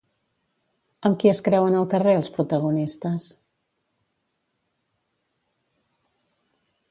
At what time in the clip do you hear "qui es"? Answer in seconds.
1.23-1.41